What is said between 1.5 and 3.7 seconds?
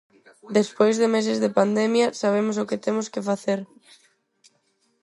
pandemia, sabemos o que temos que facer.